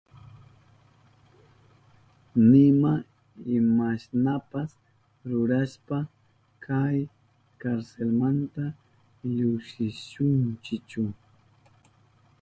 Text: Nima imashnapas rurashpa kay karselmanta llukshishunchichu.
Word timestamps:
Nima 2.49 2.93
imashnapas 3.57 4.69
rurashpa 5.29 5.97
kay 6.63 6.97
karselmanta 7.61 8.63
llukshishunchichu. 9.35 11.03